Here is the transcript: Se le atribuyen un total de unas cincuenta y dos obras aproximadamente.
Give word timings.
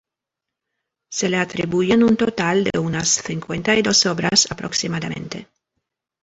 Se 1.11 1.29
le 1.29 1.37
atribuyen 1.37 2.01
un 2.03 2.17
total 2.17 2.63
de 2.63 2.79
unas 2.79 3.07
cincuenta 3.21 3.75
y 3.75 3.83
dos 3.83 4.07
obras 4.07 4.49
aproximadamente. 4.51 5.47